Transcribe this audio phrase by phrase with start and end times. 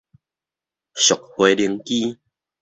[0.95, 2.17] 俗飛行機